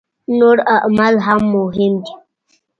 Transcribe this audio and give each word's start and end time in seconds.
نور 0.39 0.57
اعمال 0.75 1.15
هم 1.25 1.41
مهم 1.53 1.93
دي. 2.03 2.13